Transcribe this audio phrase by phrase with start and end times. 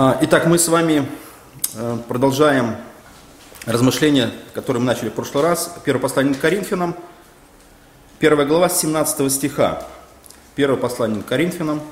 [0.00, 1.08] А, итак, мы с вами
[1.74, 2.76] э, продолжаем
[3.66, 5.74] размышления, которые мы начали в прошлый раз.
[5.84, 6.94] Первое послание к Коринфянам,
[8.20, 9.84] первая глава 17 стиха.
[10.54, 11.82] Первое послание к Коринфянам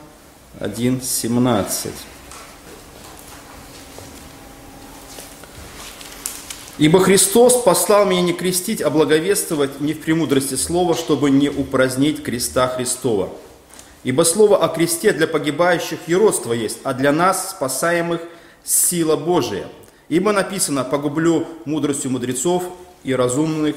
[0.61, 1.91] 1.17.
[6.79, 12.23] Ибо Христос послал меня не крестить, а благовествовать не в премудрости слова, чтобы не упразднить
[12.23, 13.31] креста Христова.
[14.07, 18.21] Ибо слово о кресте для погибающих еродство есть, а для нас, спасаемых,
[18.63, 19.67] сила Божия.
[20.09, 22.63] Ибо написано, погублю мудростью мудрецов
[23.03, 23.75] и разумных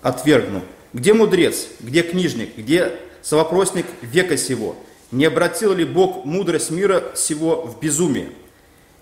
[0.00, 0.62] отвергну.
[0.92, 4.76] Где мудрец, где книжник, где совопросник века сего?
[5.10, 8.28] Не обратил ли Бог мудрость мира сего в безумие?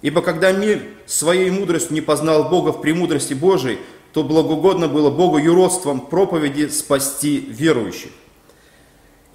[0.00, 3.78] Ибо когда мир своей мудростью не познал Бога в премудрости Божией,
[4.14, 8.10] то благоугодно было Богу юродством проповеди спасти верующих.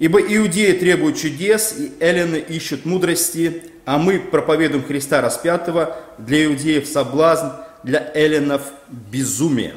[0.00, 6.88] Ибо иудеи требуют чудес, и эллины ищут мудрости, а мы проповедуем Христа распятого, для иудеев
[6.88, 7.48] соблазн,
[7.82, 9.74] для эллинов безумие.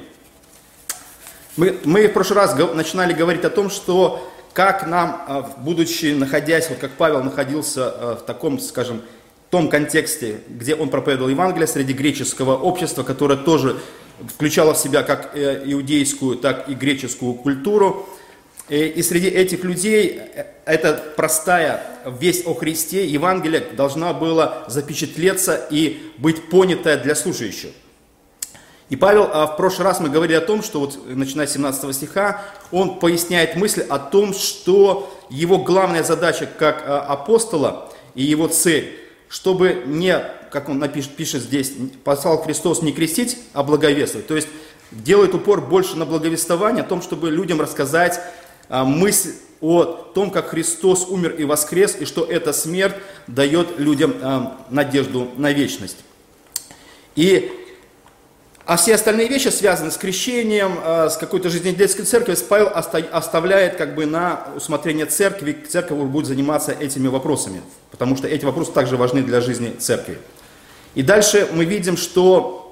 [1.58, 6.70] Мы, мы в прошлый раз начинали говорить о том, что как нам, а, будучи находясь,
[6.70, 9.02] вот как Павел находился а, в таком, скажем,
[9.50, 13.78] том контексте, где он проповедовал Евангелие среди греческого общества, которое тоже
[14.34, 18.08] включало в себя как э, иудейскую, так и греческую культуру.
[18.70, 21.84] И среди этих людей э, эта простая
[22.20, 27.72] весть о Христе, Евангелие, должна была запечатлеться и быть понятая для слушающих.
[28.90, 31.96] И Павел, а в прошлый раз мы говорили о том, что вот начиная с 17
[31.96, 38.48] стиха, он поясняет мысль о том, что его главная задача как а, апостола и его
[38.48, 39.00] цель
[39.34, 40.16] чтобы не,
[40.52, 44.28] как он напишет, пишет здесь, послал Христос не крестить, а благовествовать.
[44.28, 44.48] То есть
[44.92, 48.22] делает упор больше на благовествование, о том, чтобы людям рассказать
[48.70, 52.96] мысль о том, как Христос умер и воскрес, и что эта смерть
[53.28, 55.98] дает людям а, надежду на вечность.
[57.16, 57.50] И
[58.66, 63.94] а все остальные вещи, связанные с крещением, э, с какой-то жизнедельской церковью, Павел оставляет как
[63.94, 67.62] бы на усмотрение церкви, церковь будет заниматься этими вопросами,
[67.92, 70.18] потому что эти вопросы также важны для жизни церкви.
[70.96, 72.63] И дальше мы видим, что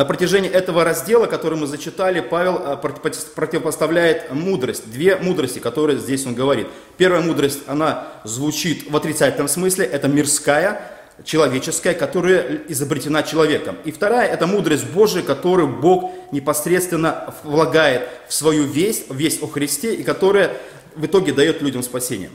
[0.00, 6.24] на протяжении этого раздела, который мы зачитали, Павел э, противопоставляет мудрость, две мудрости, которые здесь
[6.24, 6.68] он говорит.
[6.96, 10.90] Первая мудрость, она звучит в отрицательном смысле, это мирская,
[11.22, 13.76] человеческая, которая изобретена человеком.
[13.84, 19.94] И вторая– это мудрость Божия, которую Бог непосредственно влагает в свою весть, весть о Христе,
[19.94, 20.56] и которая
[20.96, 22.30] в итоге дает людям спасение.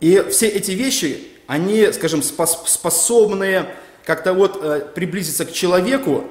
[0.00, 3.66] И все эти вещи, они, скажем, способны
[4.08, 6.24] как-то вот э, приблизиться к человеку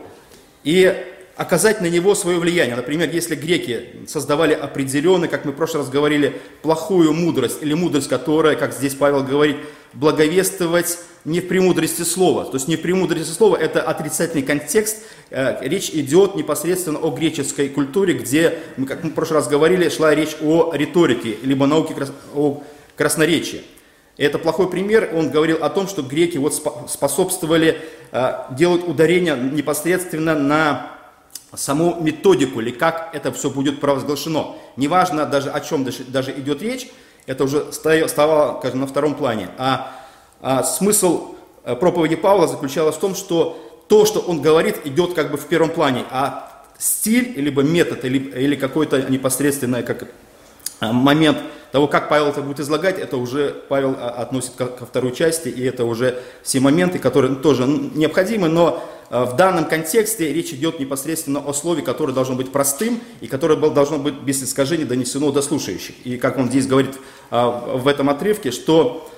[0.63, 0.97] и
[1.35, 2.75] оказать на него свое влияние.
[2.75, 8.09] Например, если греки создавали определенную, как мы в прошлый раз говорили, плохую мудрость, или мудрость,
[8.09, 9.57] которая, как здесь Павел говорит,
[9.93, 12.45] благовествовать не в премудрости слова.
[12.45, 15.03] То есть не в премудрости слова, это отрицательный контекст.
[15.29, 20.15] Э, речь идет непосредственно о греческой культуре, где, как мы в прошлый раз говорили, шла
[20.15, 21.93] речь о риторике, либо науке
[22.33, 22.63] о
[22.95, 23.61] красноречии.
[24.17, 26.55] Это плохой пример, он говорил о том, что греки вот
[26.87, 30.91] способствовали э, делать ударение непосредственно на
[31.53, 34.55] саму методику или как это все будет провозглашено.
[34.75, 36.89] Неважно даже о чем даже, идет речь,
[37.27, 39.49] это уже стало, скажем, на втором плане.
[39.59, 39.95] А,
[40.41, 45.29] а смысл э, проповеди Павла заключался в том, что то, что он говорит, идет как
[45.31, 50.03] бы в первом плане, а стиль, либо метод, или, или какой-то непосредственный как,
[50.81, 51.37] э, момент
[51.71, 55.63] того, как Павел это будет излагать, это уже Павел а, относит ко, второй части, и
[55.63, 61.39] это уже все моменты, которые тоже необходимы, но Э, в данном контексте речь идет непосредственно
[61.39, 65.95] о слове, которое должно быть простым и которое должно быть без искажений донесено до слушающих.
[66.03, 66.95] И как он здесь говорит
[67.31, 69.09] э, в этом отрывке, что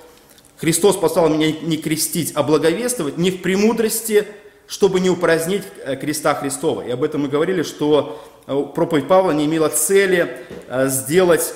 [0.58, 4.28] Христос послал меня не крестить, а благовествовать не в премудрости,
[4.68, 6.82] чтобы не упразднить э, креста Христова.
[6.86, 8.24] И об этом мы говорили, что
[8.76, 10.40] проповедь Павла не имела цели
[10.86, 11.54] сделать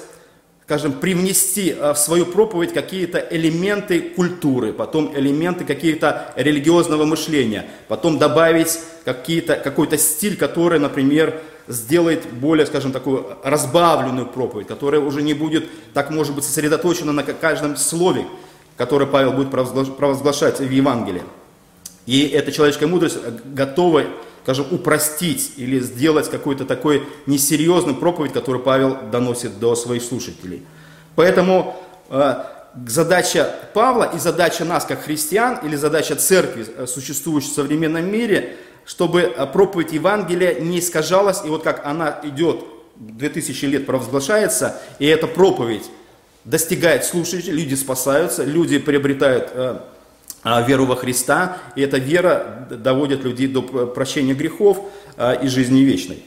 [0.66, 8.18] скажем, привнести э, в свою проповедь какие-то элементы культуры, потом элементы какие-то религиозного мышления, потом
[8.18, 15.34] добавить какие-то, какой-то стиль, который, например, сделает более, скажем, такую разбавленную проповедь, которая уже не
[15.34, 18.26] будет так, может быть, сосредоточена на каждом слове,
[18.78, 21.24] которое Павел будет провозглашать в Евангелии.
[22.06, 24.04] И эта человеческая мудрость готова
[24.44, 30.64] скажем, упростить или сделать какой-то такой несерьезный проповедь, который Павел доносит до своих слушателей.
[31.16, 32.44] Поэтому э,
[32.86, 38.58] задача Павла и задача нас, как христиан, или задача церкви, э, существующей в современном мире,
[38.86, 42.66] чтобы э, проповедь Евангелия не искажалась, и вот как она идет
[42.98, 45.90] 2000 лет провозглашается, и эта проповедь
[46.44, 49.93] достигает слушателей, люди спасаются, люди приобретают
[50.44, 54.80] веру во Христа, и эта вера доводит людей до прощения грехов
[55.18, 56.24] а, и жизни вечной.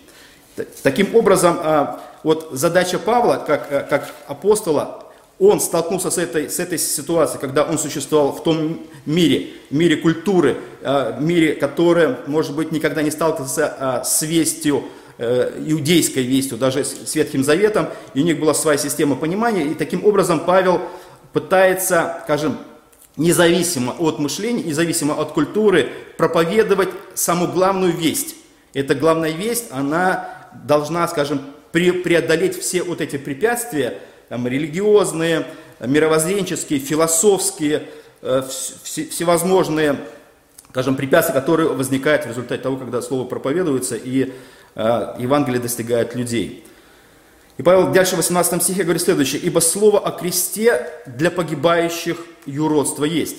[0.82, 5.04] Таким образом, а, вот задача Павла, как, как апостола,
[5.38, 10.56] он столкнулся с этой, с этой ситуацией, когда он существовал в том мире, мире культуры,
[11.20, 14.84] мире, который, может быть, никогда не сталкивался с вестью,
[15.18, 19.74] э, иудейской вестью, даже с Ветхим Заветом, и у них была своя система понимания, и
[19.74, 20.80] таким образом Павел
[21.32, 22.58] пытается, скажем,
[23.16, 28.36] независимо от мышления, независимо от культуры, проповедовать саму главную весть.
[28.74, 31.40] Эта главная весть, она должна, скажем,
[31.72, 33.98] преодолеть все вот эти препятствия,
[34.28, 35.46] там, религиозные,
[35.80, 37.84] мировоззренческие, философские,
[38.22, 38.42] э,
[38.84, 39.96] всевозможные,
[40.70, 44.32] скажем, препятствия, которые возникают в результате того, когда слово проповедуется и
[44.74, 46.64] э, Евангелие достигает людей.
[47.56, 49.40] И Павел дальше в 18 стихе говорит следующее.
[49.42, 53.38] «Ибо слово о кресте для погибающих юродство есть».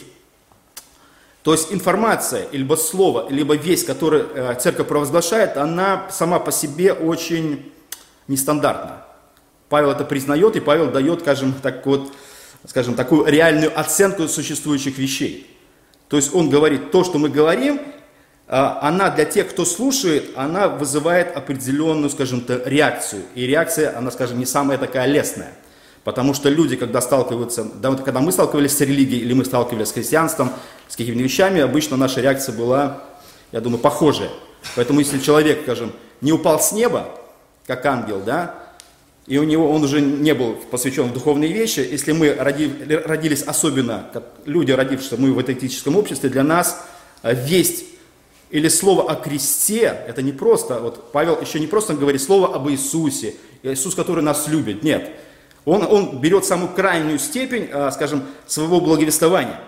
[1.44, 6.92] То есть информация, либо слово, либо весть, которую э, церковь провозглашает, она сама по себе
[6.92, 7.72] очень
[8.28, 9.06] нестандартна.
[9.70, 12.12] Павел это признает, и Павел дает, скажем, так вот,
[12.66, 15.50] скажем, такую реальную оценку существующих вещей.
[16.10, 17.80] То есть он говорит, то, что мы говорим,
[18.48, 23.24] она для тех, кто слушает, она вызывает определенную, скажем так, реакцию.
[23.36, 25.54] И реакция, она, скажем, не самая такая лестная.
[26.06, 29.90] Потому что люди, когда сталкиваются, да, вот когда мы сталкивались с религией или мы сталкивались
[29.90, 30.52] с христианством,
[30.88, 33.04] с какими-то вещами, обычно наша реакция была,
[33.52, 34.30] я думаю, похожая.
[34.78, 35.92] Поэтому если человек, скажем,
[36.22, 37.10] не упал с неба,
[37.66, 38.56] как ангел, да,
[39.26, 43.42] и у него он уже не был посвящен в духовные вещи, если мы роди, родились
[43.42, 46.86] особенно, как люди, родившиеся мы в атеистическом обществе, для нас
[47.24, 47.84] э, весть
[48.50, 52.70] или слово о кресте, это не просто, вот Павел еще не просто говорит слово об
[52.70, 55.12] Иисусе, Иисус, который нас любит, нет.
[55.66, 59.60] Он, он берет самую крайнюю степень, а, скажем, своего благовествования.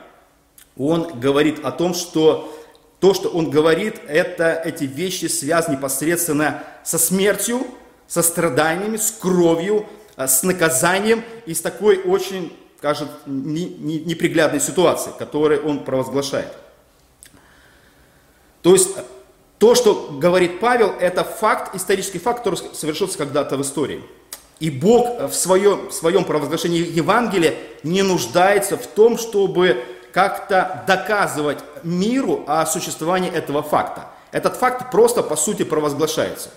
[0.77, 2.55] Он говорит о том, что
[3.01, 7.67] то, что он говорит, это эти вещи связаны непосредственно со смертью,
[8.07, 15.65] со страданиями, с кровью, а, с наказанием и с такой очень, скажем, неприглядной ситуацией, которую
[15.65, 16.53] он провозглашает.
[18.61, 18.89] То есть
[19.57, 24.03] то, что говорит Павел, это факт, исторический факт, который совершился когда-то в истории.
[24.59, 31.59] И Бог в своем, в своем провозглашении Евангелия не нуждается в том, чтобы как-то доказывать
[31.83, 34.07] миру о существовании этого факта.
[34.31, 36.49] Этот факт просто по сути провозглашается.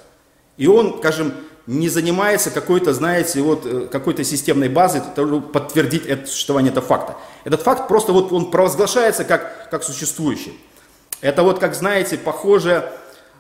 [0.57, 1.33] И он, скажем,
[1.67, 7.17] не занимается какой-то, знаете, вот э, какой-то системной базой, чтобы подтвердить это существование этого факта.
[7.45, 10.59] Этот факт просто вот он провозглашается как, как существующий.
[11.23, 12.93] Это вот, как знаете, похоже,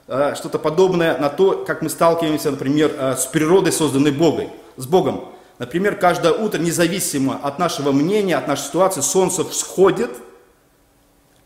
[0.06, 4.86] э, что-то подобное на то, как мы сталкиваемся, например, э, с природой, созданной Богом, с
[4.86, 5.32] Богом.
[5.58, 10.10] Например, каждое утро, независимо от нашего мнения, от нашей ситуации, солнце всходит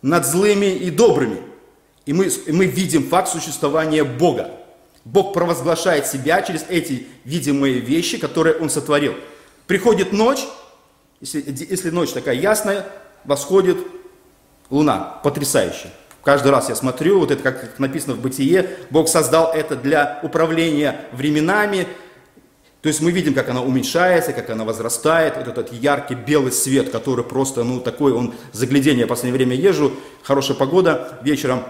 [0.03, 1.41] над злыми и добрыми.
[2.05, 4.51] И мы, и мы видим факт существования Бога.
[5.07, 9.15] Бог провозглашает себя через эти видимые вещи, которые Он сотворил.
[9.67, 10.47] Приходит ночь,
[11.21, 12.87] если, если ночь такая ясная,
[13.25, 13.79] восходит
[14.69, 15.91] луна, потрясающе.
[16.27, 21.03] Каждый раз я смотрю, вот это как написано в Бытие, Бог создал это для управления
[21.13, 21.87] временами.
[22.83, 25.37] То есть мы видим, как она уменьшается, как она возрастает.
[25.37, 29.03] Вот этот яркий белый свет, который просто, ну, такой, он заглядение.
[29.03, 29.93] Я в последнее время езжу,
[30.25, 31.63] хорошая погода, вечером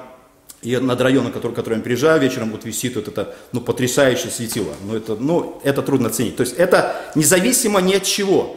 [0.62, 4.72] и над районом, который, который я приезжаю, вечером вот висит вот это, ну, потрясающее светило.
[4.86, 6.36] Ну, это, ну, это трудно оценить.
[6.36, 8.56] То есть это независимо ни от чего.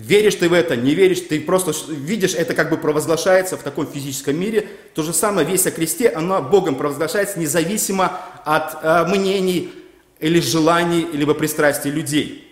[0.00, 3.86] Веришь ты в это, не веришь, ты просто видишь, это как бы провозглашается в таком
[3.86, 4.66] физическом мире.
[4.94, 9.70] То же самое, весь о кресте, оно Богом провозглашается независимо от э, мнений
[10.18, 12.50] или желаний, либо пристрастий людей.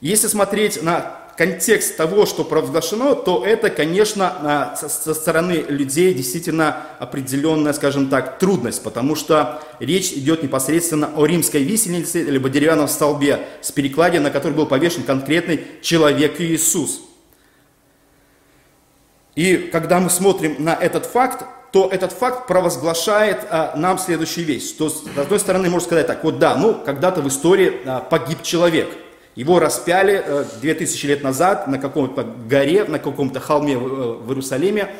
[0.00, 7.72] Если смотреть на контекст того, что провозглашено, то это, конечно, со стороны людей действительно определенная,
[7.72, 13.72] скажем так, трудность, потому что речь идет непосредственно о римской висельнице, либо деревянном столбе с
[13.72, 17.00] перекладиной, на который был повешен конкретный человек Иисус.
[19.34, 24.72] И когда мы смотрим на этот факт, то этот факт провозглашает а, нам следующую вещь.
[24.72, 28.42] То, с одной стороны, можно сказать так, вот да, ну, когда-то в истории а, погиб
[28.42, 28.90] человек–
[29.34, 30.24] его распяли
[30.60, 34.90] 2000 э, лет назад на каком-то горе, на каком-то холме в Иерусалиме.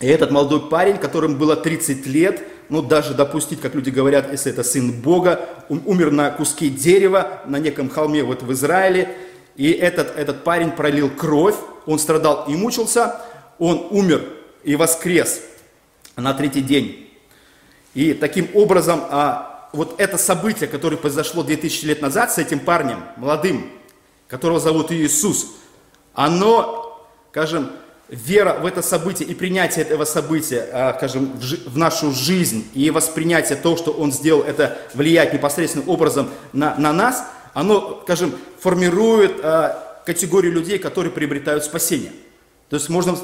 [0.00, 4.52] И этот молодой парень, которому было 30 лет, ну даже допустить, как люди говорят, если
[4.52, 9.14] это сын Бога, он умер на куске дерева на неком холме вот в Израиле.
[9.56, 13.20] И этот, этот парень пролил кровь, он страдал и мучился,
[13.58, 14.24] он умер
[14.62, 15.42] и воскрес
[16.16, 17.10] на третий день.
[17.94, 23.04] И таким образом а, вот это событие, которое произошло 2000 лет назад с этим парнем,
[23.16, 23.70] молодым,
[24.28, 25.52] которого зовут Иисус,
[26.14, 27.70] оно, скажем,
[28.08, 33.56] вера в это событие и принятие этого события, а, скажем, в нашу жизнь и воспринятие
[33.56, 37.24] того, что Он сделал, это влияет непосредственным образом на, на нас,
[37.54, 42.12] оно, скажем, формирует а, категорию людей, которые приобретают спасение.
[42.68, 43.16] То есть можно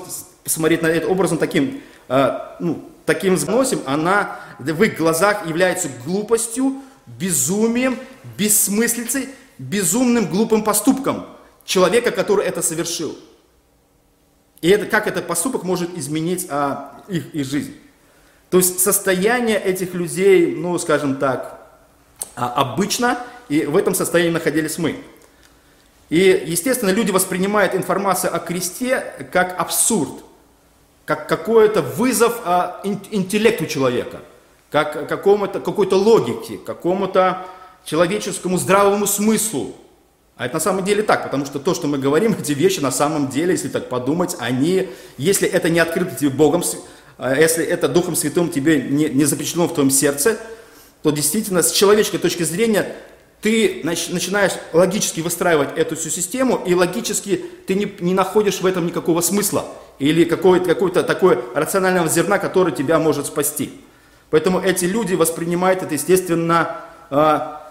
[0.45, 6.83] посмотреть на это образом таким, а, ну, таким взносим, она в их глазах является глупостью,
[7.07, 7.99] безумием,
[8.37, 11.27] бессмыслицей, безумным глупым поступком
[11.65, 13.17] человека, который это совершил.
[14.61, 17.77] И это, как этот поступок может изменить а, их, их жизнь.
[18.51, 21.61] То есть состояние этих людей, ну, скажем так,
[22.35, 25.03] а, обычно, и в этом состоянии находились мы.
[26.09, 30.25] И, естественно, люди воспринимают информацию о кресте как абсурд,
[31.07, 34.21] как какой-то вызов а, интеллекту человека,
[34.71, 37.47] как какому-то, какой-то логике, какому-то
[37.85, 39.77] человеческому здравому смыслу.
[40.37, 42.91] А это на самом деле так, потому что то, что мы говорим, эти вещи на
[42.91, 46.63] самом деле, если так подумать, они, если это не открыто тебе Богом,
[47.19, 50.39] а если это Духом Святым тебе не, не запечатлено в твоем сердце,
[51.03, 52.97] то действительно с человеческой точки зрения
[53.43, 58.87] ты начинаешь логически выстраивать эту всю систему, и логически ты не, не находишь в этом
[58.87, 59.67] никакого смысла
[59.99, 63.73] или какое-то какое такое рационального зерна, которое тебя может спасти.
[64.31, 67.67] Поэтому эти люди воспринимают это, естественно, а,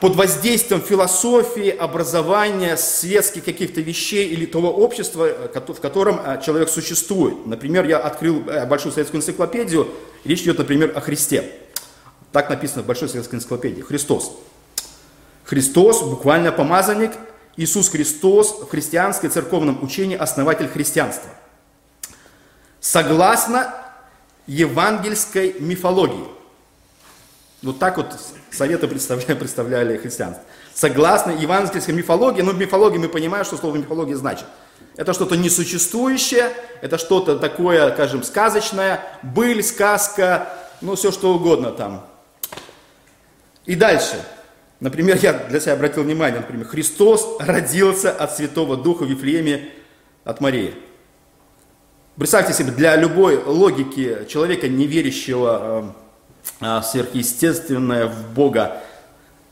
[0.00, 6.68] под воздействием философии, образования, светских каких-то вещей или того общества, э, в котором э, человек
[6.68, 7.46] существует.
[7.46, 9.88] Например, я открыл э, Большую советскую энциклопедию,
[10.24, 11.52] речь идет, например, о Христе.
[12.30, 13.82] Так написано в Большой советской энциклопедии.
[13.82, 14.38] Христос.
[15.48, 17.12] Христос, буквально помазанник,
[17.56, 21.30] Иисус Христос в христианской церковном учении основатель христианства.
[22.80, 23.74] Согласно
[24.46, 26.28] евангельской мифологии–
[27.62, 28.14] вот так вот
[28.50, 30.44] советы представляли, представляли христианство.
[30.74, 34.46] Согласно евангельской мифологии, ну, мифологии мы понимаем, что слово мифология значит.
[34.96, 36.52] Это что-то несуществующее,
[36.82, 42.06] это что-то такое, скажем, сказочное, быль, сказка, ну, все что угодно там.
[43.64, 44.24] И дальше.
[44.80, 49.68] Например, я для себя обратил внимание, например, Христос родился от Святого Духа в Вифлееме
[50.24, 50.74] от Марии.
[52.16, 55.94] Представьте себе, для любой логики человека, не верящего
[56.60, 58.82] а, сверхъестественное в Бога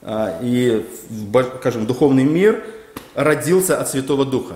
[0.02, 0.85] а, и,
[1.61, 2.64] скажем, духовный мир
[3.14, 4.54] родился от Святого Духа.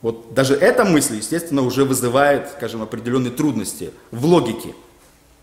[0.00, 4.74] Вот даже эта мысль, естественно, уже вызывает, скажем, определенные трудности в логике.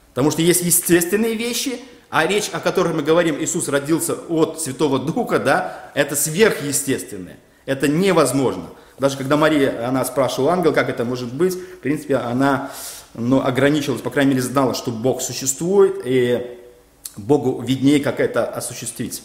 [0.09, 1.79] Потому что есть естественные вещи,
[2.15, 7.35] а речь, о которой мы говорим, Иисус родился от Святого Духа, да, это сверхъестественное.
[7.65, 8.67] Это невозможно.
[8.97, 12.71] Даже когда Мария, она спрашивала ангел, как это может быть, в принципе, она
[13.15, 16.57] но ограничивалась, по крайней мере, знала, что Бог существует, и
[17.17, 19.21] Богу виднее, как это осуществить.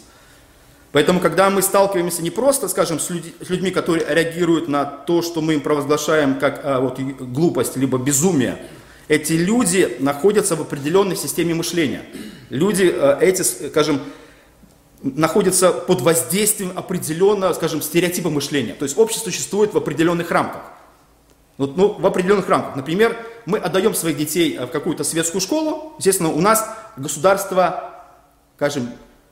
[0.90, 5.22] Поэтому, когда мы сталкиваемся не просто, скажем, с, людь, с людьми, которые реагируют на то,
[5.22, 8.58] что мы им провозглашаем как а, вот, глупость, либо безумие,
[9.06, 12.02] эти люди находятся в определенной системе мышления.
[12.50, 14.00] Люди а, эти, скажем,
[15.02, 18.74] находятся под воздействием определенного, скажем, стереотипа мышления.
[18.74, 20.62] То есть общество существует в определенных рамках.
[21.56, 22.76] Вот, ну, в определенных рамках.
[22.76, 23.16] Например,
[23.46, 26.66] мы отдаем своих детей э, в какую-то светскую школу, естественно, у нас
[26.96, 28.04] государство,
[28.56, 28.90] скажем,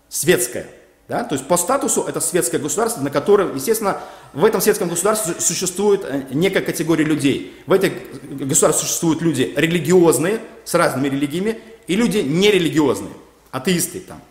[0.08, 0.66] светское.
[1.08, 1.24] Да?
[1.24, 3.98] То есть по статусу это светское государство, на котором, естественно,
[4.34, 7.56] в этом светском государстве существует э, некая категория людей.
[7.66, 11.58] В этом государстве существуют люди религиозные, с разными религиями,
[11.88, 13.14] и люди нерелигиозные,
[13.50, 14.22] атеисты там,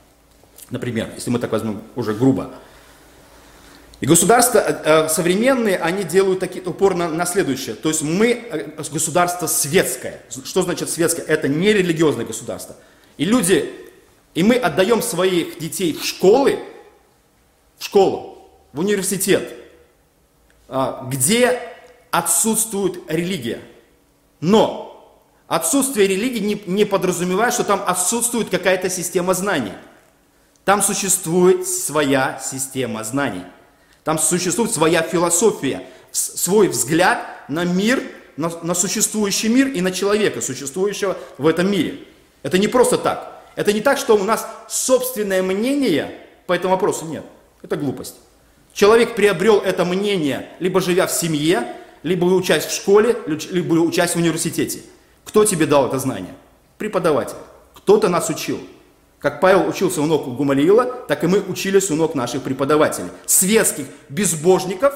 [0.70, 2.54] например, если мы так возьмем уже грубо.
[4.00, 7.74] И государства э, э, современные, они делают такие, упор на, на следующее.
[7.74, 10.22] То есть мы э, государство светское.
[10.30, 11.26] Что значит светское?
[11.26, 12.76] Это не религиозное государство.
[13.18, 13.74] И люди,
[14.36, 16.60] и мы отдаем своих детей в школы,
[17.80, 19.52] в школу, в университет,
[20.68, 21.60] а, где
[22.12, 23.62] отсутствует религия.
[24.42, 24.87] Но
[25.48, 29.74] отсутствие религии не, не подразумевает, что там отсутствует какая-то система знаний.
[30.66, 33.44] Там существует своя система знаний.
[34.04, 38.04] Там существует своя философия, свой взгляд на мир,
[38.36, 42.00] на, на существующий мир и на человека, существующего в этом мире.
[42.44, 43.42] Это не просто так.
[43.56, 47.24] Это не так, что у нас собственное мнение по этому вопросу нет.
[47.62, 48.16] Это глупость.
[48.74, 54.18] Человек приобрел это мнение, либо живя в семье, либо учась в школе, либо учась в
[54.18, 54.82] университете.
[55.38, 56.34] Кто тебе дал это знание?
[56.80, 57.36] Преподаватель.
[57.76, 58.60] Кто-то нас учил.
[59.20, 63.10] Как Павел учился у ног Гумалиила, так и мы учились у ног наших преподавателей.
[63.28, 64.96] Светских безбожников,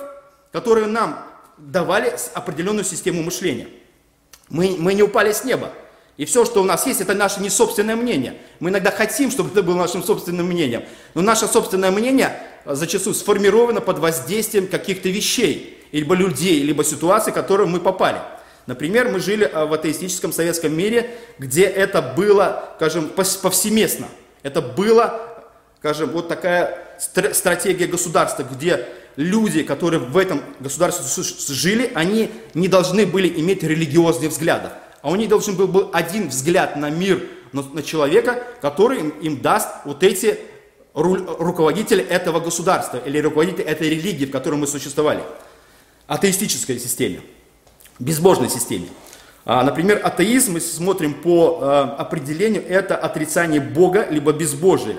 [0.51, 1.23] которые нам
[1.59, 3.67] давали определенную систему мышления.
[4.49, 5.69] Мы, мы не упали с неба.
[6.17, 8.33] И все, что у нас есть, это наше не собственное мнение.
[8.59, 10.81] Мы иногда хотим, чтобы это было нашим собственным мнением.
[11.13, 15.77] Но наше собственное мнение зачастую сформировано под воздействием каких-то вещей.
[15.91, 18.17] либо людей, либо ситуаций, в которые мы попали.
[18.67, 24.07] Например, мы жили а, в атеистическом советском мире, где это было, скажем, повсеместно.
[24.43, 25.19] Это было,
[25.79, 33.05] скажем, вот такая стратегия государства, где люди, которые в этом государстве жили, они не должны
[33.05, 34.71] были иметь религиозных взглядов.
[35.01, 39.41] А у них должен был, был один взгляд на мир, на, человека, который им, им
[39.41, 40.39] даст вот эти
[40.93, 45.23] руководители этого государства или руководители этой религии, в которой мы существовали.
[46.07, 47.21] Атеистической системе,
[47.99, 48.87] безбожной системе.
[49.43, 54.97] А, например, атеизм, если смотрим по а, определению, это отрицание Бога либо безбожия.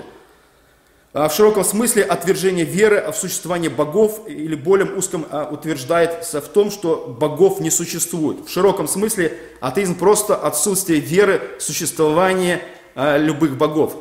[1.13, 6.71] А, в широком смысле отвержение веры в существование богов или более узком утверждается в том,
[6.71, 8.45] что богов не существует.
[8.45, 12.61] В широком смысле атеизм просто отсутствие веры в существование
[12.95, 13.95] любых богов.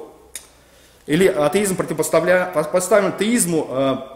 [1.07, 4.07] Или атеизм противопоставлен атеизму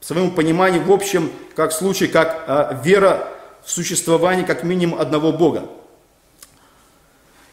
[0.00, 3.35] своему пониманию в общем, как случай, как вера
[3.66, 5.68] в как минимум одного бога.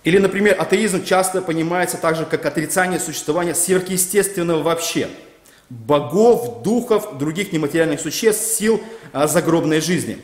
[0.03, 5.09] Или, например, атеизм часто понимается также как отрицание существования сверхъестественного вообще.
[5.69, 10.19] Богов, духов, других нематериальных существ, сил а, загробной жизни.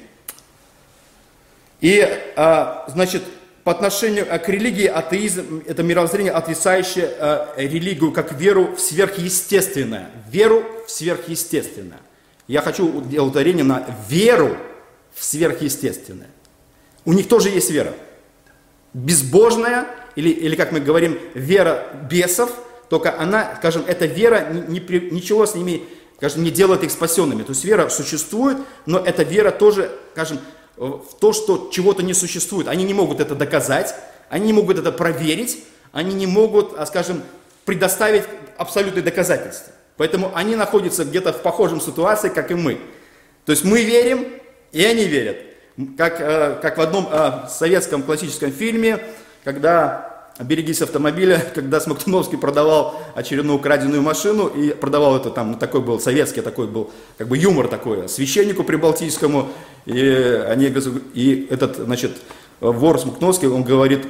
[1.81, 2.05] И,
[2.35, 3.23] а, значит,
[3.63, 10.11] по отношению к религии атеизм– это мировоззрение, отрицающее а, религию как веру в сверхъестественное.
[10.29, 11.99] Веру в сверхъестественное.
[12.47, 14.57] Я хочу ударение на веру
[15.19, 16.29] в сверхъестественное.
[17.05, 17.93] У них тоже есть вера–
[18.93, 22.51] безбожная, или, или как мы говорим, вера бесов,
[22.89, 25.83] только она, скажем, эта вера не, не, ничего с ними,
[26.17, 27.43] скажем, не делает их спасенными.
[27.43, 30.39] То есть вера существует, но эта вера тоже, скажем,
[30.75, 32.67] в то, что чего-то не существует.
[32.67, 33.93] Они не могут это доказать,
[34.29, 37.21] они не могут это проверить, они не могут, а, скажем,
[37.65, 38.23] предоставить
[38.57, 39.73] абсолютные доказательства.
[39.97, 42.79] Поэтому они находятся где-то в похожем ситуации, как и мы.
[43.45, 44.38] То есть мы верим,
[44.71, 45.37] и они верят.
[45.97, 48.99] Как, э, как в одном э, советском классическом фильме,
[49.43, 55.81] когда «Берегись автомобиля», когда Смоктуновский продавал очередную украденную машину и продавал это там, ну, такой
[55.81, 59.49] был советский, такой был как бы юмор такой, священнику прибалтийскому,
[59.85, 60.73] и, они,
[61.13, 62.11] и этот, значит,
[62.59, 64.05] вор Смоктуновский, он говорит,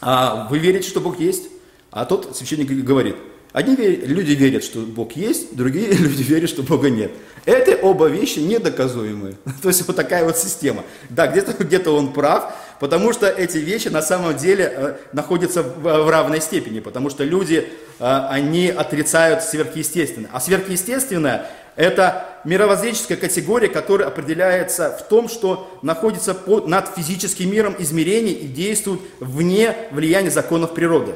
[0.00, 1.48] а вы верите, что Бог есть?
[1.90, 3.16] А тот священник говорит,
[3.56, 7.10] Одни люди верят, что Бог есть, другие люди верят, что Бога нет.
[7.46, 9.36] Это оба вещи недоказуемые.
[9.62, 10.84] То есть вот такая вот система.
[11.08, 16.10] Да, где-то где он прав, потому что эти вещи на самом деле э, находятся в,
[16.10, 17.66] равной степени, потому что люди,
[17.98, 20.28] э, они отрицают сверхъестественное.
[20.34, 27.74] А сверхъестественное– это мировоззренческая категория, которая определяется в том, что находится под, над физическим миром
[27.78, 31.14] измерений и действует вне влияния законов природы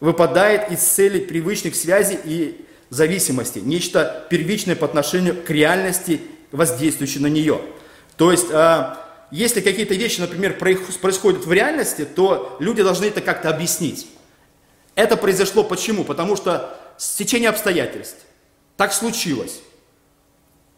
[0.00, 6.20] выпадает из цели привычных связей и зависимости, нечто первичное по отношению к реальности,
[6.52, 7.60] воздействующей на нее.
[8.16, 13.50] То есть, а, если какие-то вещи, например, происходят в реальности, то люди должны это как-то
[13.50, 14.08] объяснить.
[14.94, 16.04] Это произошло почему?
[16.04, 18.18] Потому что стечение обстоятельств.
[18.76, 19.60] Так случилось.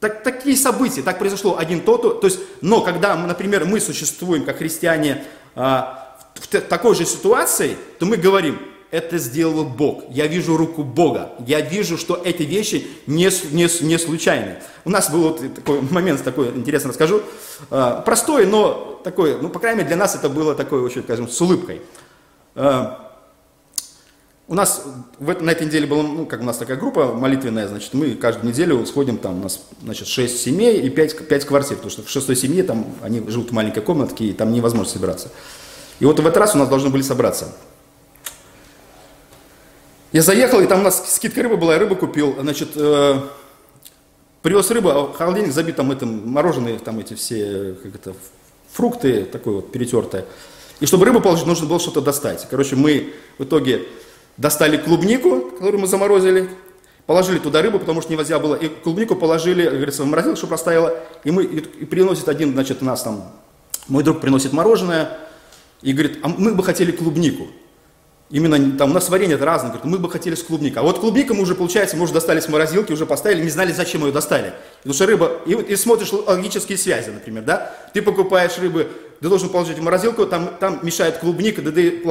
[0.00, 4.58] Так, такие события, так произошло один то, то, есть, но когда, например, мы существуем как
[4.58, 8.58] христиане а, в такой же ситуации, то мы говорим,
[8.90, 10.04] это сделал Бог.
[10.10, 11.30] Я вижу руку Бога.
[11.46, 14.56] Я вижу, что эти вещи не, не, не случайны.
[14.84, 17.22] У нас был вот такой момент, такой интересно расскажу.
[17.70, 21.28] А, простой, но такой, ну, по крайней мере, для нас это было такое очень, скажем,
[21.28, 21.82] с улыбкой.
[22.56, 23.10] А,
[24.48, 24.84] у нас
[25.20, 28.50] в, на этой неделе была, ну, как у нас такая группа молитвенная, значит, мы каждую
[28.50, 32.10] неделю сходим, там у нас, значит, 6 семей и 5, 5 квартир, потому что в
[32.10, 35.30] шестой семье там они живут в маленькой комнатке, и там невозможно собираться.
[36.00, 37.54] И вот в этот раз у нас должны были собраться.
[40.12, 43.20] Я заехал, и там у нас скидка рыбы была, я рыбу купил, значит, э,
[44.42, 48.14] привез рыбу, а холодильник забит там этим, мороженые, там эти все, как это,
[48.72, 50.24] фрукты, такое вот перетертое.
[50.80, 52.48] И чтобы рыбу положить, нужно было что-то достать.
[52.50, 53.82] Короче, мы в итоге
[54.36, 56.50] достали клубнику, которую мы заморозили,
[57.06, 60.98] положили туда рыбу, потому что нельзя было, и клубнику положили, говорится, в морозилку, чтобы растаяла,
[61.22, 63.30] и мы, и приносит один, значит, нас там,
[63.86, 65.18] мой друг приносит мороженое,
[65.82, 67.46] и говорит, а мы бы хотели клубнику.
[68.30, 70.80] Именно там у нас варенье это разное, говорит, мы бы хотели с клубникой.
[70.80, 73.72] А вот клубника мы уже, получается, мы уже достали с морозилки, уже поставили, не знали,
[73.72, 74.52] зачем ее достали.
[74.78, 77.74] Потому что рыба, и, и смотришь логические связи, например, да?
[77.92, 78.86] Ты покупаешь рыбы,
[79.20, 82.02] ты должен положить в морозилку, там, там мешает клубника, да ты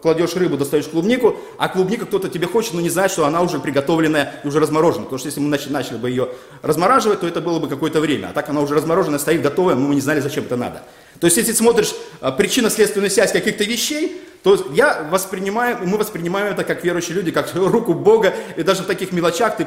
[0.00, 3.58] кладешь рыбу, достаешь клубнику, а клубника кто-то тебе хочет, но не знает, что она уже
[3.58, 5.04] приготовленная и уже разморожена.
[5.04, 6.28] Потому что если мы начали, начали бы ее
[6.62, 8.28] размораживать, то это было бы какое-то время.
[8.28, 10.84] А так она уже размороженная, стоит готовая, мы не знали, зачем это надо.
[11.18, 16.64] То есть, если смотришь а, причинно-следственную связь каких-то вещей, то я воспринимаю, мы воспринимаем это
[16.64, 19.66] как верующие люди, как руку Бога, и даже в таких мелочах ты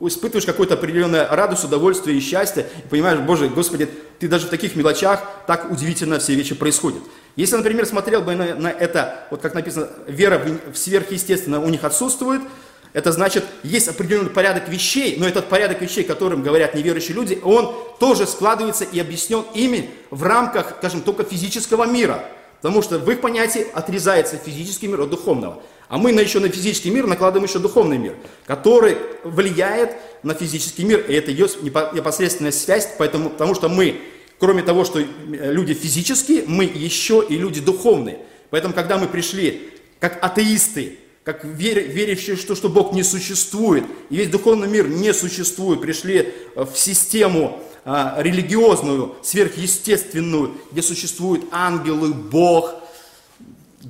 [0.00, 4.76] испытываешь какое-то определенное радость, удовольствие и счастье, и понимаешь, Боже, Господи, Ты даже в таких
[4.76, 7.02] мелочах так удивительно все вещи происходят.
[7.36, 11.68] Если, например, смотрел бы на, на это, вот как написано, вера в, в сверхъестественное у
[11.68, 12.42] них отсутствует,
[12.92, 17.74] это значит, есть определенный порядок вещей, но этот порядок вещей, которым говорят неверующие люди, он
[18.00, 22.24] тоже складывается и объяснен ими в рамках, скажем, только физического мира.
[22.60, 25.62] Потому что в их понятии отрезается физический мир от духовного.
[25.88, 29.92] А мы еще на физический мир накладываем еще духовный мир, который влияет
[30.22, 31.04] на физический мир.
[31.08, 34.00] И это ее непосредственная связь, поэтому, потому что мы,
[34.38, 38.18] кроме того, что люди физические, мы еще и люди духовные.
[38.50, 44.28] Поэтому, когда мы пришли как атеисты, как верящие, что, что Бог не существует, и весь
[44.28, 52.74] духовный мир не существует, пришли в систему а, религиозную, сверхъестественную, где существуют ангелы, Бог–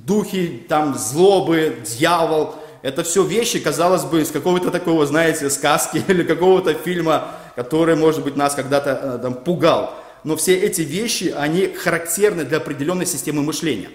[0.05, 2.55] духи, там, злобы, дьявол.
[2.81, 8.23] Это все вещи, казалось бы, из какого-то такого, знаете, сказки или какого-то фильма, который, может
[8.23, 9.93] быть, нас когда-то э, там, пугал.
[10.23, 13.89] Но все эти вещи, они характерны для определенной системы мышления.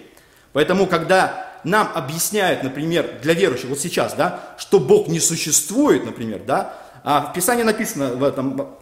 [0.51, 6.41] Поэтому, когда нам объясняют, например, для верующих, вот сейчас, да, что Бог не существует, например,
[6.45, 8.75] да, а в Писании написано в этом,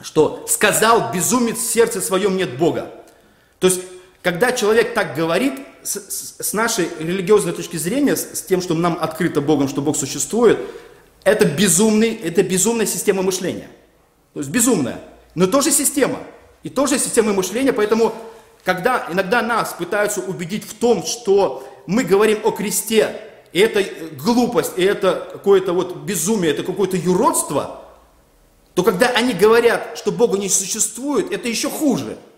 [0.00, 2.90] что «сказал безумец в сердце своем нет Бога».
[3.58, 3.80] То есть,
[4.22, 8.98] когда человек так говорит, с, с нашей религиозной точки зрения, с, с тем, что нам
[9.00, 10.58] открыто Богом, что Бог существует,
[11.24, 13.68] это, безумный, это безумная система мышления.
[14.32, 15.00] То есть безумная,
[15.34, 16.18] но тоже система.
[16.62, 18.14] И тоже система мышления, поэтому,
[18.64, 23.20] когда иногда нас пытаются убедить в том, что мы говорим о кресте,
[23.52, 23.84] и это
[24.18, 27.83] глупость, и это какое-то вот безумие, это какое-то юродство,
[28.74, 32.18] то когда они говорят, что Бога не существует, это еще хуже–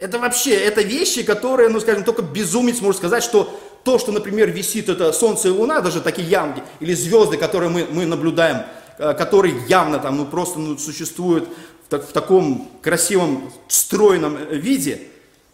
[0.00, 4.50] это вообще, это вещи, которые, ну скажем, только безумец может сказать, что то, что, например,
[4.50, 8.62] висит, это Солнце и Луна, даже такие ямки, или звезды, которые мы, мы наблюдаем,
[8.98, 11.48] э, которые явно там, ну просто ну, существуют
[11.84, 15.02] в, так, в таком красивом, стройном э, виде,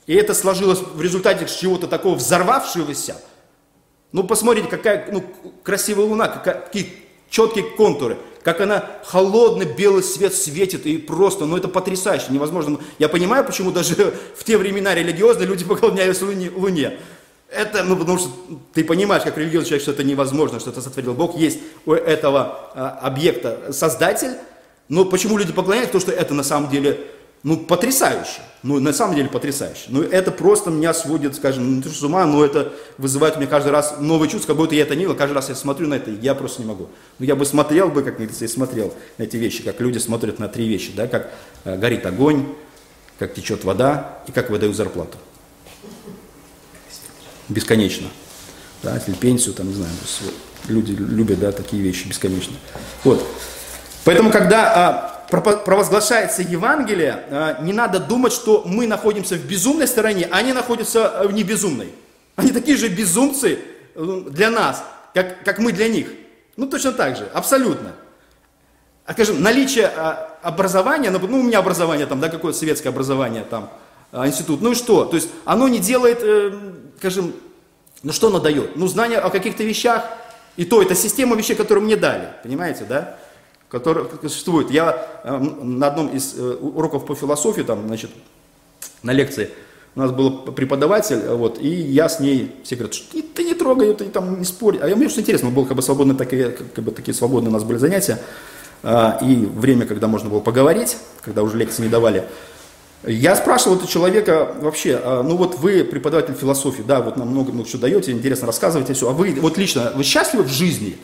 [0.07, 3.17] и это сложилось в результате чего-то такого взорвавшегося,
[4.13, 5.25] ну посмотрите, какая ну,
[5.65, 11.67] красивая Луна, какие четкие контуры как она холодный белый свет светит, и просто, ну это
[11.67, 12.79] потрясающе, невозможно.
[13.01, 16.53] Я понимаю, почему даже в те времена религиозные люди поклонялись Луне.
[16.55, 16.99] луне.
[17.51, 18.31] Это, ну, потому что
[18.73, 21.37] ты понимаешь, как религиозный человек, что это невозможно, что это сотворил Бог.
[21.37, 24.37] Есть у этого а, объекта создатель,
[24.89, 25.99] но почему люди поклоняются?
[25.99, 27.05] Потому что это на самом деле
[27.47, 28.41] ну, потрясающе.
[28.65, 29.85] Ну, на самом деле потрясающе.
[29.87, 33.39] Ну, это просто меня сводит, скажем, не то, что с ума, но это вызывает у
[33.39, 35.15] меня каждый раз новые чувства, как будто я это не видел.
[35.15, 36.89] Каждый раз я смотрю на это, я просто не могу.
[37.21, 40.41] Ну, я бы смотрел бы, как говорится, и смотрел на эти вещи, как люди смотрят
[40.41, 41.31] на три вещи, да, как
[41.63, 42.49] э, горит огонь,
[43.21, 45.17] как течет вода и как выдают зарплату.
[47.49, 48.09] Бесконечно.
[48.83, 49.93] Да, или пенсию, там, не знаю,
[50.67, 52.57] люди любят, да, такие вещи бесконечно.
[53.05, 53.25] Вот.
[54.05, 60.29] Поэтому, когда а, провозглашается Евангелие, а, не надо думать, что мы находимся в безумной стороне,
[60.31, 61.93] а они находятся в небезумной.
[62.37, 63.59] Они такие же безумцы
[63.95, 64.85] э, для нас,
[65.15, 66.09] как, как мы для них.
[66.57, 67.93] Ну, точно так же, абсолютно.
[69.05, 73.45] А, скажем, наличие а, образования, ну, ну, у меня образование там, да, какое-то советское образование
[73.45, 73.71] там,
[74.13, 75.05] институт, ну и что?
[75.05, 76.53] То есть оно не делает, э,
[76.99, 77.33] скажем,
[78.03, 78.77] ну что оно дает?
[78.77, 80.05] Ну, знание о каких-то вещах,
[80.57, 83.19] и то, это система вещей, которые мне дали, понимаете, да?
[83.79, 84.71] Которые существуют.
[84.71, 88.11] Я э, на одном из э, уроков по философии, там, значит,
[89.03, 89.51] на лекции,
[89.95, 93.95] у нас был преподаватель, вот, и я с ней, все говорят, что ты не трогай,
[93.95, 94.79] ты там не спорь.
[94.81, 97.53] А я, мне что интересно, было как бы свободные, такие, как бы такие свободные у
[97.53, 98.19] нас были занятия,
[98.83, 102.25] а, и время, когда можно было поговорить, когда уже лекции не давали.
[103.07, 107.53] Я спрашивал этого человека вообще, а, ну вот вы преподаватель философии, да, вот нам много,
[107.53, 110.97] много что даете, интересно рассказываете, все, а вы вот лично, вы счастливы в жизни?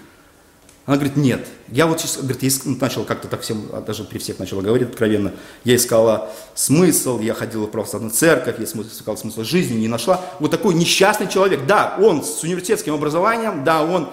[0.85, 1.47] Она говорит, нет.
[1.69, 4.89] Я вот сейчас, говорит, иск, начал как-то так всем, а даже при всех начала говорить
[4.89, 5.33] откровенно.
[5.63, 10.21] Я искала смысл, я ходила в православную церковь, я искала смысл жизни, не нашла.
[10.41, 11.67] Вот такой несчастный человек.
[11.67, 14.09] Да, он с университетским образованием, да, он